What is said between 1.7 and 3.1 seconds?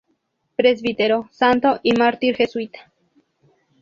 y mártir jesuita.